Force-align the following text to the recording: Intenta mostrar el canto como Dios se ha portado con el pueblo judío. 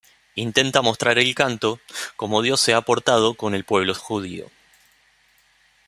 Intenta 0.33 0.81
mostrar 0.81 1.19
el 1.19 1.35
canto 1.35 1.79
como 2.15 2.41
Dios 2.41 2.59
se 2.59 2.73
ha 2.73 2.81
portado 2.81 3.35
con 3.35 3.53
el 3.53 3.63
pueblo 3.65 3.93
judío. 3.93 4.49